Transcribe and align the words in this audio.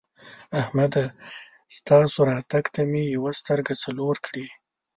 احمده! 0.61 1.03
ستاسو 1.77 2.19
راتګ 2.31 2.65
ته 2.75 2.81
مې 2.91 3.03
یوه 3.15 3.31
سترګه 3.39 3.73
څلور 3.83 4.15
کړې. 4.25 4.45